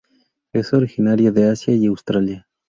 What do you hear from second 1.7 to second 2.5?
y Australia.